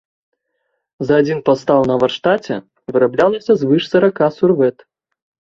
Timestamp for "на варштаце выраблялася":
1.91-3.57